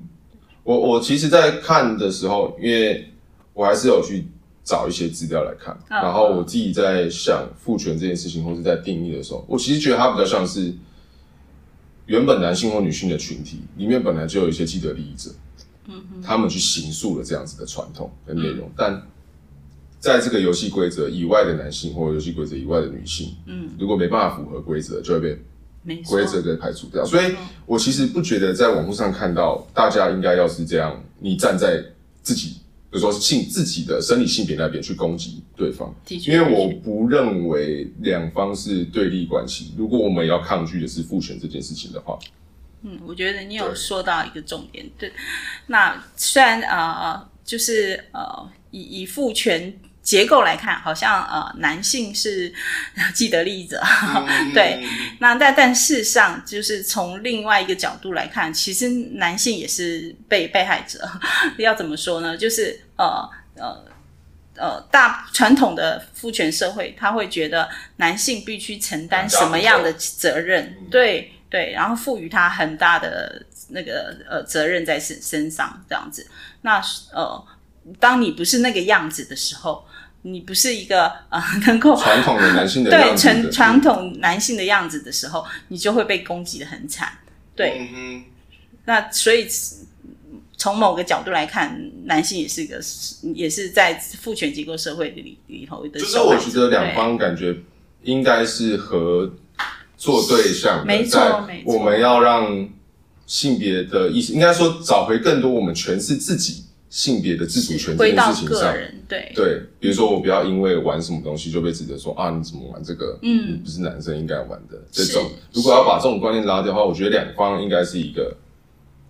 [0.63, 3.09] 我我其实，在看的时候，因为
[3.53, 4.25] 我还是有去
[4.63, 10.73] 找一些资料来看，嗯、然后我自己在想父权这件事情，或是在定义的时候，我其实觉得它比较像是
[12.05, 15.31] 原本男性或女性的群体里面本来就有一些既得利益者。
[16.23, 19.07] 他们去形塑了这样子的传统跟内容，嗯、但
[19.99, 27.05] 在这个游戏规则以外的男性或游戏规则以外的女性，嗯，如果没办法符合规则，就会被规则给排除掉。
[27.05, 31.83] 所以，我其实不觉得在网络上看到大家应该要是这样，你站在
[32.23, 32.49] 自己，
[32.89, 39.73] 比如说性自己的生理性别那边去攻击对方，因为我不认为两方是对立关系。
[39.77, 42.17] 如果我们要抗拒的是父权这件事情的话。
[42.83, 44.83] 嗯，我觉得你有说到一个重点。
[44.97, 45.15] 对，对，
[45.67, 52.51] 那虽然呃，就是呃，以以父权结构来看，好像呃，男性是
[53.13, 53.79] 既得利益者，
[54.15, 54.83] 嗯、 对。
[55.19, 61.07] 那但但事实上，就是从另外一个角度来看，其实男性也是被被害者。
[61.59, 62.35] 要怎么说呢？
[62.35, 63.85] 就是呃呃
[64.55, 70.77] 呃，大传统的父权社会，他会觉得男性必须承担什么样的责任？
[70.81, 71.31] 嗯、对。
[71.51, 76.25] 对，然后赋予他很大的那个呃责任在身身上，这样子。
[76.61, 77.45] 那呃，
[77.99, 79.85] 当你不是那个样子的时候，
[80.21, 87.11] 你不是一个呃能够传统的男性的 样子的对传传统男性的样子的时候，你就会被攻击的很惨。
[87.53, 88.23] 对，嗯、
[88.85, 89.45] 那所以
[90.55, 92.81] 从某个角度来看，男性也是一个
[93.35, 95.99] 也是在父权结构社会里里头的。
[95.99, 97.53] 就是我觉得两方感觉
[98.03, 99.33] 应该是和。
[100.01, 101.75] 做对象，没错，没错。
[101.75, 102.67] 我们要让
[103.27, 108.73] 性别的意识，应该说找回更多我们诠释自己性别的自主权这件事情上。
[109.07, 113.19] 对对，比如说我不要因为玩什么东西就被指责说啊，你怎么玩这个？
[113.21, 115.29] 嗯，你不是男生应该玩的这种。
[115.53, 118.35] 如果要把这种观念拉掉的话，我觉得两方应该是一个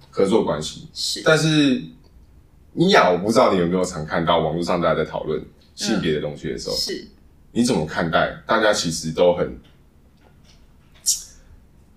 [0.10, 0.90] 合作关系。
[0.94, 1.82] 是，但是
[2.74, 5.42] 你雅，我不知道你有没有常看到网络上大家在讨论
[5.74, 7.08] 性别的东西的时候，是，
[7.54, 8.36] 你怎么看待？
[8.46, 9.58] 大家其实都很。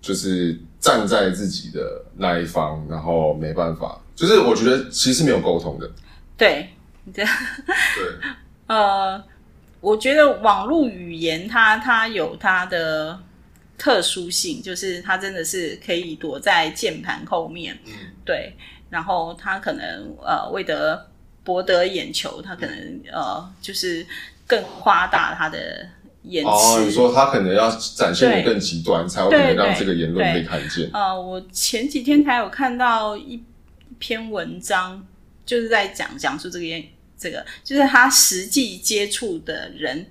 [0.05, 5.91] 就是站在自己的那一方，然后没办法，就是我觉得其实是没有沟通的。
[6.37, 6.69] 对，
[7.11, 7.25] 对，对，
[8.67, 9.23] 呃，
[9.81, 13.19] 我觉得网络语言它它有它的
[13.79, 17.91] 特殊性，就是它真的是可以躲在键盘后面，嗯，
[18.23, 18.55] 对，
[18.91, 21.07] 然后它可能呃为得
[21.43, 24.05] 博得眼球，它可能、嗯、呃就是
[24.45, 25.89] 更夸大它的。
[26.45, 30.89] 哦，你说他可能要展现的更极端，才会可能让这个言论被看见。
[30.93, 33.43] 呃，我前几天才有看到一
[33.99, 35.05] 篇文章，
[35.45, 36.83] 就是在讲讲述这个言
[37.17, 40.07] 这个，就是他实际接触的人，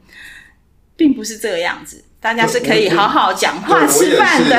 [0.96, 2.04] 并不是这个样子。
[2.20, 4.58] 大家是可以好好讲话、吃饭的，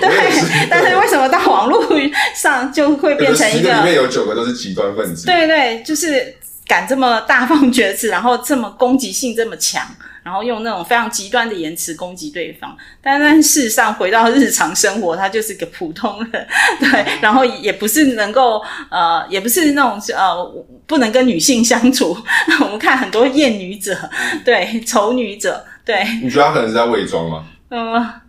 [0.00, 0.10] 对。
[0.68, 1.86] 但是为什么到网络
[2.34, 3.72] 上就会变成一个？
[3.76, 5.24] 里面有九个都是极端分子。
[5.24, 6.34] 对对，就是
[6.66, 9.86] 敢这么大放厥词，然后这么攻击性这么强。
[10.26, 16.48] 然后用那种非常极端的言辞攻击对方，但但事实上回到日常生活，他就是个普通人，
[16.80, 18.60] 对，然后也不是能够
[18.90, 22.16] 呃，也不是那种呃，不能跟女性相处。
[22.60, 23.96] 我们看很多厌女者，
[24.44, 26.04] 对，丑女者，对。
[26.20, 27.46] 你觉得他可能是在伪装吗？
[27.68, 28.22] 嗯，啊、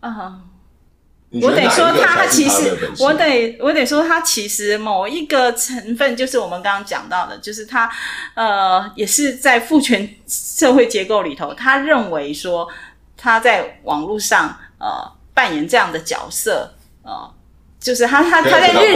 [0.00, 0.40] 呃。
[1.32, 7.88] 我得说，他其实，我得我得说，他其实某一个成分，就是我们刚刚讲到的，就是他，
[8.34, 12.66] 呃，也是在父权社会结构里头，他认为说
[13.16, 17.32] 他在网络上，呃，扮演这样的角色，呃，
[17.80, 18.94] 就是他他他在日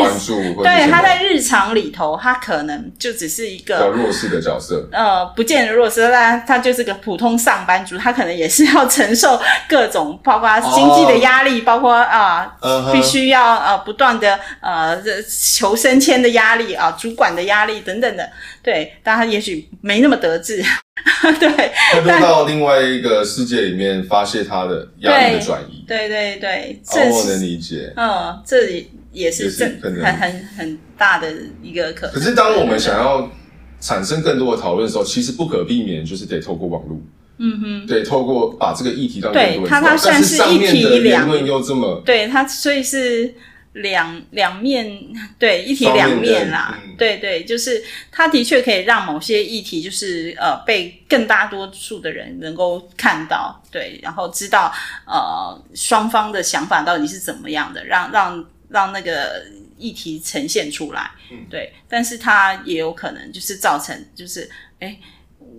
[0.63, 18.29] 对他在日常里头，他可能就只是一个弱势的角色，呃，不见得弱势，但他就是个普通上班族，他可能也是要承受各种，包括经济的压力，哦、包括啊，呃 uh、必须要呃不断的呃求升迁的压力啊，主管的压力等等的，
[18.63, 20.63] 对，但他也许没那么得志，
[21.41, 28.91] 对，他就到另外一个世界里面发泄他的压力的转移，对对对，这、哦、我能理解，嗯，这里。
[29.15, 29.49] 也是
[29.81, 32.17] 很很很很大的一个可能。
[32.17, 33.31] 可是，当我们想要
[33.79, 36.99] 产生更多的讨论的时候，其实不可避免就是得透过网络。
[37.39, 39.81] 嗯哼，对，透过把这个议题让更多人知道。
[39.81, 43.33] 它它算是一体两面又这么对它，所以是
[43.75, 44.99] 两两面
[45.39, 46.81] 对一体两面啦。
[46.85, 54.75] 嗯、对对，就是它的确可以让某些议题就是呃被更大多数的人能够看到，对，然后知道
[55.07, 58.45] 呃双方的想法到底是怎么样的，让让。
[58.71, 59.45] 让那个
[59.79, 64.99] 议题呈现出来，嗯，对，但是它也有可能就是造成，就是哎，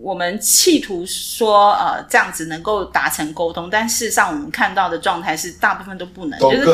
[0.06, 6.66] 我们企图说呃这样子能够达成沟通，但事实上我们看到的状态是大部分都不能，就是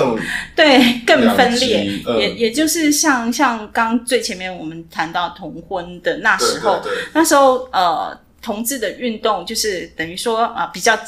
[0.54, 11.00] 对更分裂，嗯、也也就是像像刚最前面我们谈到同婚的那时候，对对对那时候呃同志的运动就是等于说啊、呃、比较。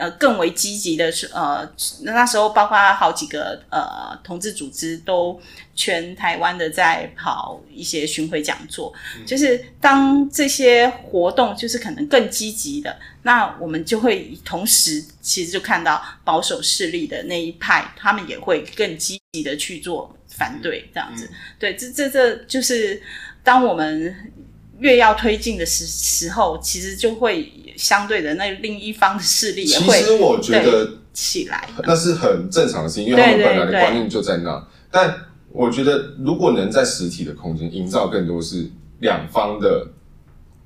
[0.00, 1.70] 呃，更为积极的是，呃，
[2.04, 5.38] 那时候包括好几个呃同志组织都
[5.74, 23.02] 全台湾的在跑一些巡回讲座，嗯、就是当这些活动就是可能更积极的，那我们就会同时其实就看到保守势力的那一派，他们也会更积极的去做反对，这样子，嗯、对，这这这就是
[23.44, 24.32] 当我们
[24.78, 27.52] 越要推进的时时候，其实就会。
[27.80, 34.42] 相对的，那另一方的势力也会，其实我觉得起来，那是很正常的事情，因为他们本来的观念就在那。
[34.42, 35.14] 对对对，但
[35.50, 39.88] 我觉得，如果能在实体的空间营造更多是两方的，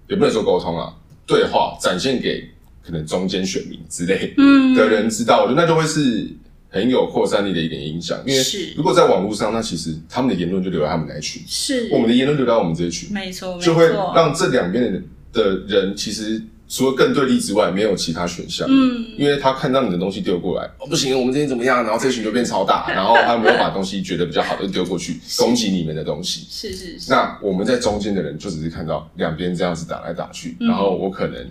[0.08, 0.92] 也不能说沟通啊，
[1.24, 2.50] 对话展现给
[2.84, 4.34] 可能中间选民之类
[4.76, 6.28] 的人知道，嗯、我觉得那就会是
[6.68, 8.20] 很有扩散力的一点影响。
[8.26, 8.44] 因为
[8.76, 16.42] 如果在网络上，那其实他们的言论就留在他们那一群，是我们的言论留在我们这一群，没错，就会让这两边的人的人其实。
[16.66, 18.66] 除了更对立之外，没有其他选项。
[18.70, 21.84] 嗯，因为他看到你的东西丢过来，哦，不行，我们今天怎么样？
[21.84, 26.46] 然后这群就变超大， 然后他没有把东西觉得比较好的丢过去，攻击你们的东西。
[26.48, 27.10] 是是是。
[27.10, 31.46] 那我们在中间的人就只是看到两边这样子打来打去，嗯、然后我可能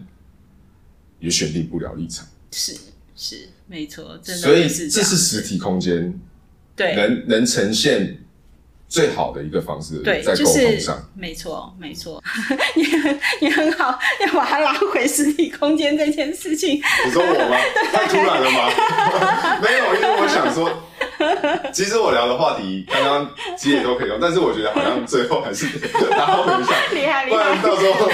[1.20, 2.26] 也选定不了立场。
[2.52, 2.76] 是
[3.16, 4.42] 是，没错，真的。
[4.42, 6.20] 所以这是实体空间，
[6.76, 8.18] 对，能能呈现。
[8.94, 12.24] 最好的一个方式，对，在沟通上，就是、没错，没错，
[12.78, 16.76] 你很你很好，要把它拉回实体空间这件事情。
[17.04, 17.58] 你说我吗？
[17.92, 19.58] 太突然了吗？
[19.66, 20.70] 没有，因为我想说。
[21.74, 25.66] 其实我聊的话题刚刚其实也都可以用，但是我觉得好像最后还是
[26.12, 28.08] 拉回一下，厉害厉害，不然到时候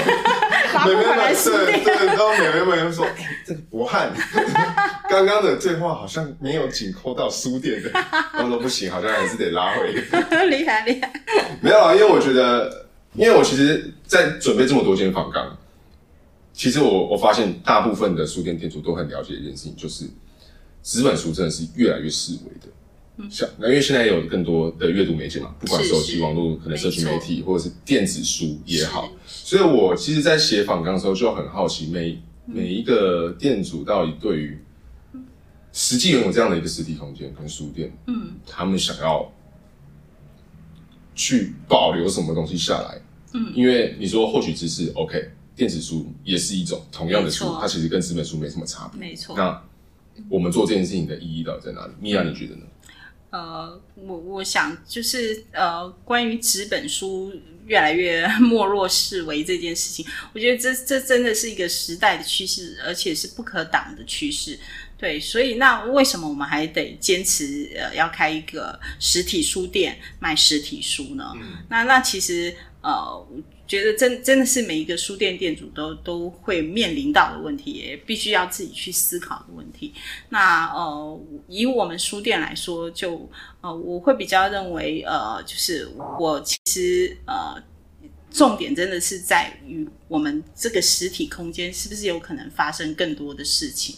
[0.86, 4.12] 美眉们对对，然后美眉们说：“哎，这个博汉
[5.10, 7.90] 刚刚的对话好像没有紧扣到书店的。
[8.32, 9.92] ”他说：“不行，好像还是得拉回。”
[10.48, 11.12] 厉害厉害，
[11.60, 15.56] 没有啊，因为我觉得，因为我其实，在准备这么多间访纲，
[16.52, 20.04] 其实我我发现大部分的书店店主都很了解一件事情，就是
[20.82, 22.68] 纸本书真的是越来越式微的。
[23.28, 29.12] 像那，因为现在有更多的阅读媒介嘛，不管手机、网络，可能社群媒体，或者是电子书也好。
[29.26, 34.58] 所以我其实，在写访纲的时候，就很好奇每每一个店主到底对于
[35.72, 39.30] 实际拥有这样的一个实体空间跟书店，嗯，他们想要
[41.14, 43.00] 去保留什么东西下来？
[43.34, 48.98] 嗯，因为你说获取知识，OK，电子书也是一种同样的书，它其实跟纸本书没什么差别。
[48.98, 49.36] 没错。
[49.36, 49.62] 那
[50.28, 51.92] 我们做这件事情的意义到底在哪里？
[52.00, 52.62] 米娅，你觉得呢？
[53.30, 57.32] 呃，我我想就是呃，关于纸本书
[57.66, 64.58] 越来越 没落式微这件事情，我觉得这这真的是一个时代的趋势，而且是不可挡的趋势。
[64.98, 71.32] 对，所以那为什么我们还得坚持呃要开一个实体书店卖实体书呢？
[71.36, 73.26] 嗯、那那其实呃。
[73.70, 79.94] 觉得真真的是每一个书店店主都都会面临到的问题，也必须要自己去思考的问题。
[80.30, 83.30] 那呃，以我们书店来说，就
[83.60, 87.62] 呃，我会比较认为呃，就是我其实呃，
[88.28, 93.94] 重点真的是在于我们这个实体空间是不是有可能发生更多的事情。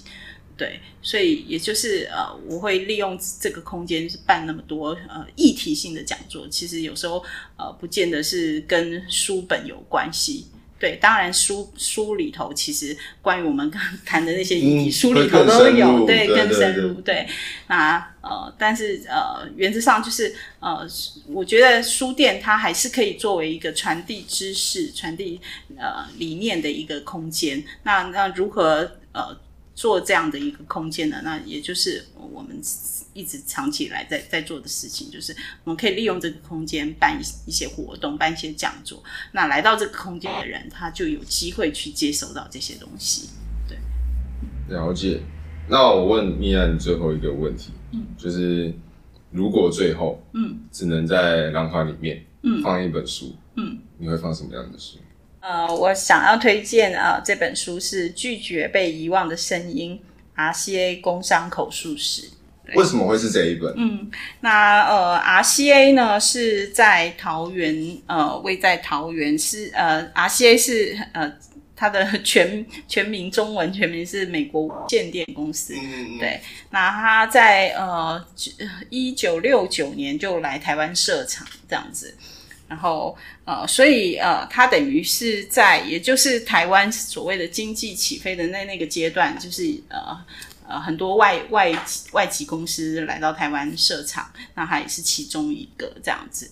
[0.56, 6.46] 对，所以也就是呃，我会利用这个空间办那么多呃议题性的讲座。
[6.48, 7.24] 其实有时候
[7.56, 10.46] 呃，不见得是跟书本有关系。
[10.78, 17.24] 对，当然书书里头其实关于我们刚谈的那些议题，嗯、书里头都有，对，更深入，对。
[17.68, 20.85] 那呃，但是呃，原则上就是呃，
[21.29, 25.40] 我觉得书店它还是可以作为一个传递知识、传递
[25.77, 27.62] 呃理念的一个空间。
[27.85, 29.38] 那那如何呃
[29.75, 31.20] 做这样的一个空间的？
[31.23, 32.60] 那也就是我们。
[33.14, 39.04] 一直长期以来在在做的事情，就是我们可以利用这个空间办一一些活动，办一些讲座。
[39.33, 43.29] 那来到这个空间的人，他就有机会去接收到这些东西。
[43.68, 43.77] 对，
[44.75, 45.20] 了解。
[45.68, 48.73] 那我问米娅最后一个问题，嗯，就是
[49.31, 54.96] 如果最后，嗯，只能在廊坊里面，嗯，放一本书，嗯，你会放什么样的书？
[55.42, 60.00] 呃，我想要推荐啊、呃，这本书是《拒绝被遗忘的声音》
[60.40, 62.30] ，RCA 工商口述史。
[62.76, 63.74] 为什么会是这一本？
[63.76, 64.08] 嗯，
[64.40, 71.30] 那呃，RCA 呢是在桃园，呃，位在桃园是呃，RCA 是呃，
[71.74, 75.74] 它的全全名中文全名是美国无线电公司。
[75.74, 76.18] 嗯嗯。
[76.20, 76.40] 对，
[76.70, 78.24] 那他在呃
[78.88, 82.16] 一九六九年就来台湾设厂这样子，
[82.73, 83.14] 然后
[83.44, 90.25] 呃，所以呃，他等于是在也就是台湾所谓的经济起飞的那那个阶段，就是呃。
[90.64, 91.70] 呃，很多外外
[92.12, 96.50] 外籍公司来到台湾设厂，那他也是其中一个这样子。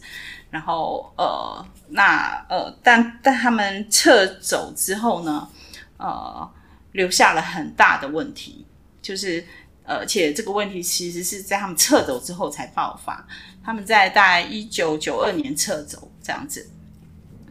[0.50, 5.48] 然后呃，那呃，但但他们撤走之后呢，
[5.96, 6.50] 呃，
[6.92, 8.66] 留下了很大的问题，
[9.00, 9.42] 就是
[9.84, 13.26] 而且这个问题其实是在他们撤走之后才爆发。
[13.64, 16.70] 他们在大概一九九二年撤走这样子，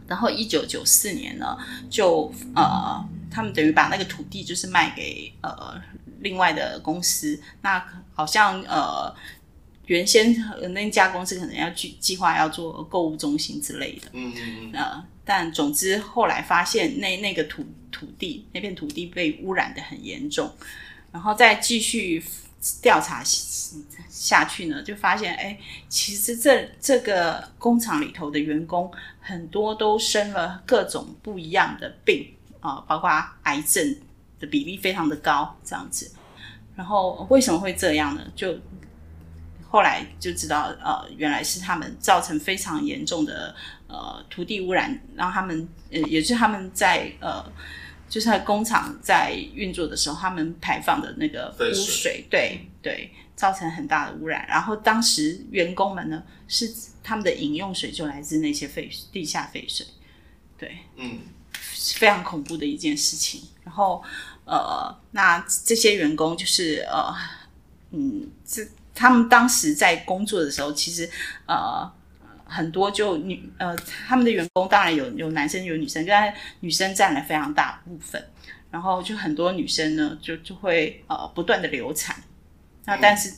[0.06, 1.56] 然后一九九四年呢，
[1.88, 5.80] 就呃，他们等于把那个土地就是卖给呃。
[6.22, 7.82] 另外的公司，那
[8.12, 9.10] 好像呃，
[9.86, 10.36] 原先
[10.74, 20.52] 那家公司可能要计计划要做购物中心之类的，嗯嗯嗯，呃，但总之后来发现那那个土土地那片土地被污染的很严重，
[21.10, 22.22] 然后再继续
[22.82, 23.22] 调查
[24.08, 25.58] 下去呢，就发现哎，
[25.88, 28.90] 其实这这个工厂里头的员工
[29.20, 33.10] 很多都生了各种不一样的病啊，包括
[33.42, 33.96] 癌症。
[34.40, 36.10] 的比例非常的高，这样子，
[36.74, 38.22] 然后为什么会这样呢？
[38.34, 38.58] 就
[39.68, 43.54] 后来就知道，呃，原来是他们造成非常严重的
[43.86, 47.44] 呃土地污染，让他们呃也是他们在呃
[48.10, 54.46] 就是在工厂在运作的时候，他们排放的那个污水，水对对，造成很大的污染。
[54.46, 56.70] 然后当时员工们呢，是
[57.02, 59.86] 他们的饮用水就来自那些废地下废水，
[60.58, 61.20] 对，嗯，
[61.72, 63.44] 是非常恐怖的一件事情。
[63.64, 64.04] 然后。
[64.46, 67.14] 呃，那这些员工就是呃，
[67.92, 71.08] 嗯，这他们当时在工作的时候，其实
[71.46, 71.88] 呃
[72.50, 78.22] 很多就女呃他们的员工当然有有男生有女生，但女生占了非常大部分，
[78.70, 82.16] 然后就很多女生呢就就会呃不断的流产，
[82.84, 83.32] 那但是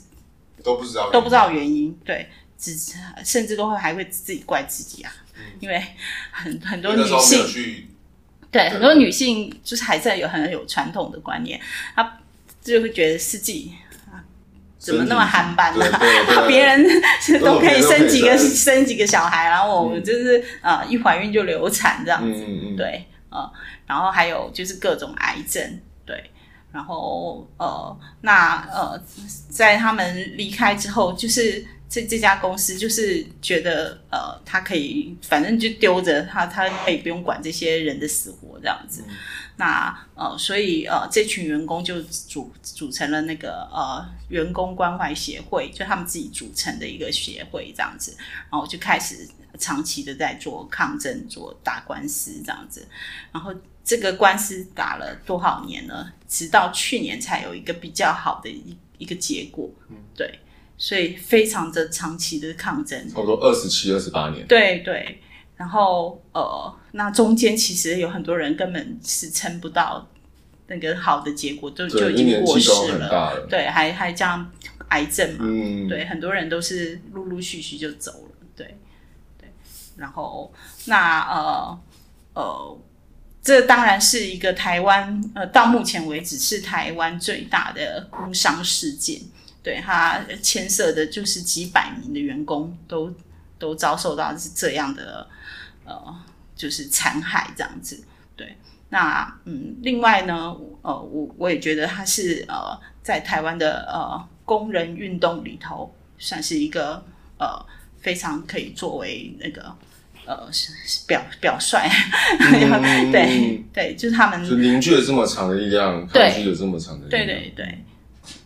[0.64, 2.76] 都不知道都不知道原因，对，只
[3.24, 5.82] 甚至都会还会自己怪自己啊，嗯、因为
[6.30, 7.88] 很很多女性。
[8.52, 11.58] 对，很多女性就是还在有很有传统的观念，
[11.94, 12.20] 她
[12.60, 13.81] 就会觉得是自己啊，
[14.82, 15.86] 怎么那么憨班呢？
[16.48, 16.84] 别人
[17.40, 23.48] 都可以生几个生几个小孩，然后我们就是呃一怀孕就流产这样子，嗯、对，呃，
[23.86, 26.30] 然后还有就是各种癌症，对，
[26.72, 29.00] 然后呃，那呃，
[29.48, 31.64] 在他们离开之后，就是。
[31.94, 39.04] 这这家公司就是觉得，呃，他可以，反正就丢着他，他可以不用管这些人的死活这样子。
[39.52, 48.16] 嗯、那呃，所以呃，这群员工就组组成了那个呃员工关怀协会，就他们自己组成的一个协会这样子。
[48.50, 49.28] 然后就开始
[49.58, 52.86] 长期的在做抗争，做打官司这样子。
[53.30, 56.12] 然后这个官司打了多少年呢？
[56.28, 59.70] 直到去年才有一个比较好的一一个结果。
[59.88, 60.38] 嗯，对。
[60.78, 64.44] 所以非常的长期的抗争，差不多二十七、二十八年。
[64.48, 65.20] 对对，
[65.56, 70.08] 然后呃，那中间其实有很多人根本是撑不到
[70.66, 73.08] 那个好的结果，就就已经过世了。
[73.08, 74.50] 了对，还还这样
[74.88, 78.36] 癌症嘛，嗯，对，很多人都是陆陆续续就走了。
[78.56, 78.76] 对
[79.38, 79.48] 对，
[79.96, 80.52] 然后
[80.86, 81.80] 那呃
[82.34, 82.78] 呃，
[83.42, 89.20] 这当然是一个台湾呃，到目前为止是台湾最大的工伤事件。
[89.62, 93.14] 对，他牵涉的就是几百名的员工都
[93.58, 95.24] 都遭受到是这样的
[95.92, 96.14] 呃，
[96.56, 98.02] 就是残害这样子。
[98.34, 98.56] 对，
[98.88, 107.04] 那嗯，另外呢，呃，我我也觉得他是呃，在台湾的呃工人运动里头，算是一个
[107.38, 107.64] 呃
[108.00, 109.74] 非常可以作为那个
[110.26, 110.48] 呃
[111.06, 111.78] 表表率，
[112.40, 117.84] 嗯、 对对，就是他们就凝聚了这么长的力量，凝聚了这么长的力量，对对对。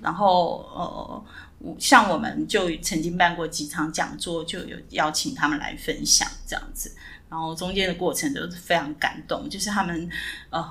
[0.01, 6.92] 然后呃，像我们就曾经办过几场讲座，就有邀请他们来分享这样子。
[7.29, 10.09] 然后中间的过程都是非常感动，就是他们
[10.51, 10.64] 呃，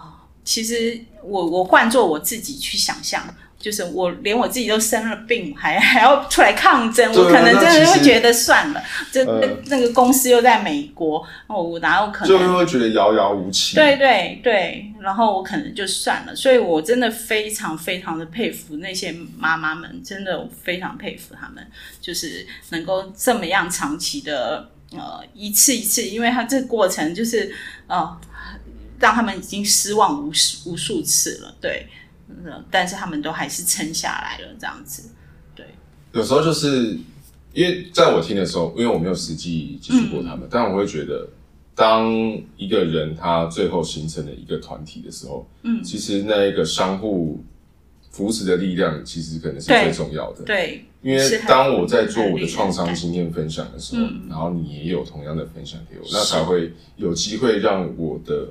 [0.44, 3.24] 其实我我换做我自己去想象。
[3.58, 8.84] 就是我连我自己都生了病，还还要出来抗争，我可能真的会觉得算了。
[9.12, 12.28] 这那那个公司又在美国，我哪有可能？
[12.28, 13.76] 就会觉得遥遥无期。
[13.76, 16.36] 对对对，然后我可能就算了。
[16.36, 21.66] 所以我真的非常非常的佩服那些妈妈们，真的我非常佩服他们，
[22.00, 27.54] 就是能够这么样长期的呃一次一次，因为他这个过程就是
[27.88, 28.18] 呃
[29.00, 31.88] 让他们已经失望无数无数次了，对。
[32.72, 35.10] 但是他们都还是撑下来了，这样子。
[35.56, 35.66] 对，
[36.12, 36.98] 有时候就是
[37.54, 41.30] 因为在我听的时候，因为我没有实际接触过他们，嗯、但我会觉得，
[41.76, 42.12] 当
[42.58, 47.44] 一个人他最后形成了一个团体的时候，嗯，其实那一个相互
[48.10, 50.44] 扶持的力量，其实可能是最重要的。
[50.44, 58.50] 对，因为当我在做我的创伤经验分享的时候，嗯、然后你也有同样的分享给我，那才会有机会让我的。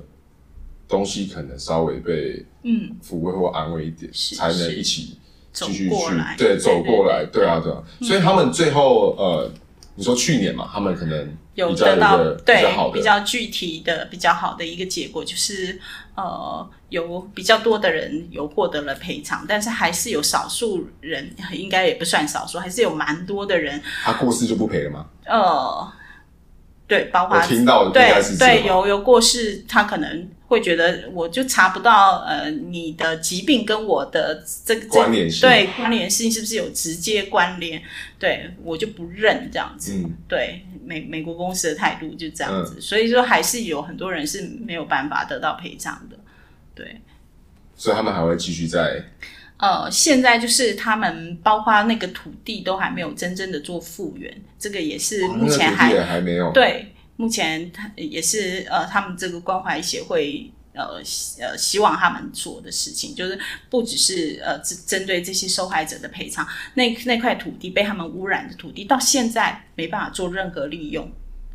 [0.87, 2.95] 东西可能稍微被嗯。
[3.03, 5.17] 抚慰或安慰一点，嗯、才能一起
[5.51, 5.95] 继续去
[6.37, 7.47] 对走过来，对。
[7.47, 7.83] 啊对啊。
[8.03, 9.51] 所以他们最后呃，
[9.97, 15.79] 你说去年嘛，他们可能有得到对比较具体的比较好的一个结果，就是
[16.17, 25.07] 呃有比较多的人有获得了赔偿，但是还是有少数人，应该也不算少数，还是有蛮多的人，他过世就不赔了吗？
[25.27, 25.93] 呃，
[26.89, 30.29] 对，包括听到的对对有有过世，他可能。
[30.55, 37.83] 会觉得我就查不到呃，你的疾病跟我的这个关联性，对关联性是不是有直接关联？
[38.21, 39.95] 对我就不认这样子。
[39.95, 46.17] 嗯、对美美国公司的态度就这样子，嗯、所以说还是有很多人是没有办法得到赔偿的。
[46.73, 47.01] 对，
[47.75, 49.05] 所以他们还会继续在
[49.57, 56.94] 呃，现在就是他们包括那个土地都还没有真正的做复原，这个也是目前还、哦那个、还没有对。
[57.17, 61.01] 目前他也是呃，他们这个关怀协会呃
[61.41, 63.39] 呃希望他们做的事情，就是
[63.71, 66.45] 不只是呃针针对这些受害者的赔偿，
[66.75, 71.09] 那那块土地被他们污染的土地，到现在没办法做任何利用，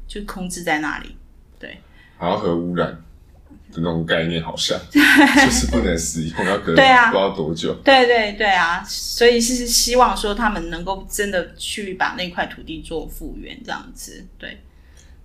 [0.07, 1.15] 就空置在那里。
[1.59, 1.77] 对，
[2.17, 2.87] 好像核污染
[3.73, 7.73] 的那种概念，好像 就是不能使用，要隔对啊，不知道多久。
[7.83, 14.57] 对对对啊，所以是希望说他们能够真的去把那块土地做复原，这样子对。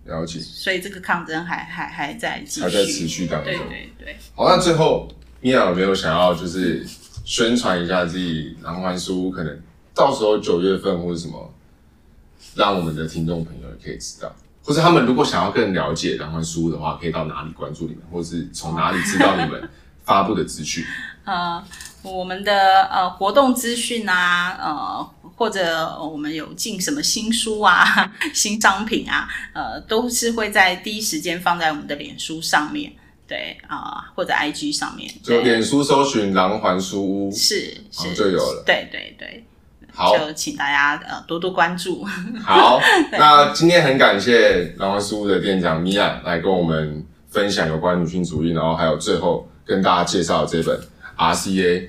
[0.04, 3.52] 了解，所以这个抗争还还还在继续，还在持续当中。
[3.52, 4.16] 对对对。
[4.34, 5.08] 好，那最后
[5.40, 6.86] 米娅有没有想要就是
[7.24, 9.30] 宣传一下自己狼环书屋？
[9.30, 9.60] 可能
[9.94, 11.52] 到时候九月份或者什么，
[12.54, 14.30] 让我们的听众朋友也可以知道，
[14.62, 19.68] 或是他们如果想要更了解狼环书屋的话，可以到哪里关注你们，或是从哪里知道你们
[20.04, 20.84] 发布的资讯？
[21.24, 21.64] 呃，
[22.02, 25.10] 我们的呃活动资讯啊，呃。
[25.36, 27.84] 或者我们有进什么新书啊、
[28.32, 32.92] 新商品啊，呃，都是会在第一时间放在我们的脸书上面，
[33.26, 35.12] 对啊、呃，或者 IG 上面。
[35.22, 38.62] 就脸书搜寻“狼环书屋”，是是就有了。
[38.64, 39.44] 对对对，
[39.92, 42.04] 好，就请大家呃多多关注。
[42.44, 42.80] 好，
[43.12, 50.80] 那今天很感谢狼环书屋的店长米娅来跟我们分享有关女性主义，然后还有最后跟大家介绍这本
[51.18, 51.88] RCA。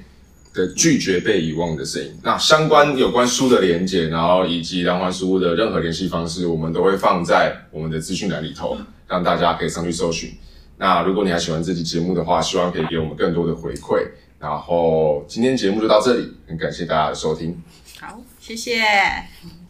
[0.55, 2.09] 的拒绝被遗忘的声音。
[2.23, 8.77] 那相关有关书的连结，然后以及梁环书屋的任何联系方式，我们都会放在我们的资讯栏里头，
[9.07, 10.33] 让大家可以上去搜寻。
[10.77, 14.05] 那如果你还喜欢这期节目的话，希望可以给我们更多的回馈。
[14.39, 17.61] 然后今天节目就到这里，很感谢大家的收听。
[17.99, 19.64] 好，谢谢。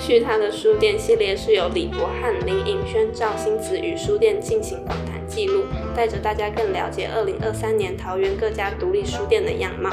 [0.00, 5.64] 去他的书店系列是由李博翰、林颖轩、赵星子与书店进行访谈记录，
[5.94, 9.90] 带着大家更了解二零二三年桃园各家独立书店的样貌。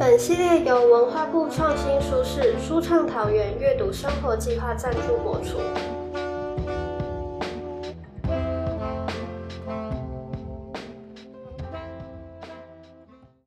[0.00, 5.58] 本系列由文化部创新书市书创桃园阅读生活计划赞助播出。